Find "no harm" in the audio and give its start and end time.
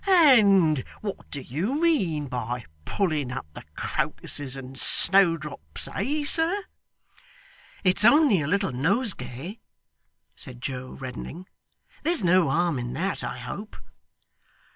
12.23-12.79